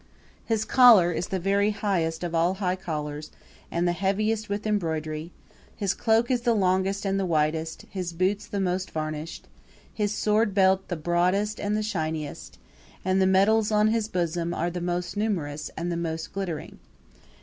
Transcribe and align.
His 0.45 0.65
collar 0.65 1.11
is 1.11 1.27
the 1.27 1.37
very 1.39 1.69
highest 1.69 2.23
of 2.23 2.33
all 2.33 2.55
high 2.55 2.75
collars 2.75 3.29
and 3.69 3.87
the 3.87 3.91
heaviest 3.91 4.49
with 4.49 4.65
embroidery; 4.65 5.31
his 5.75 5.93
cloak 5.93 6.31
is 6.31 6.41
the 6.41 6.55
longest 6.55 7.05
and 7.05 7.19
the 7.19 7.25
widest; 7.27 7.85
his 7.87 8.11
boots 8.11 8.47
the 8.47 8.59
most 8.59 8.89
varnished; 8.89 9.47
his 9.93 10.11
sword 10.11 10.55
belt 10.55 10.87
the 10.87 10.95
broadest 10.97 11.59
and 11.59 11.77
the 11.77 11.83
shiniest; 11.83 12.57
and 13.05 13.21
the 13.21 13.27
medals 13.27 13.71
on 13.71 13.89
his 13.89 14.07
bosom 14.07 14.55
are 14.55 14.71
the 14.71 14.81
most 14.81 15.15
numerous 15.17 15.69
and 15.77 15.91
the 15.91 15.97
most 15.97 16.33
glittering. 16.33 16.79